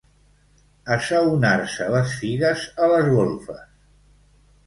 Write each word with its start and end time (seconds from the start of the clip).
Assaonar-se 0.95 1.89
les 1.95 2.15
figues 2.21 2.65
a 2.85 2.89
les 2.93 3.09
golfes. 3.19 3.61